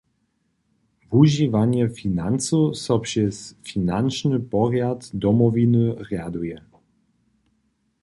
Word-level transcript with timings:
Wužiwanje 1.11 1.83
financow 1.99 2.63
so 2.83 2.95
přez 3.05 3.35
finančny 3.67 4.37
porjad 4.49 4.99
Domowiny 5.13 5.85
rjaduje. 6.07 6.57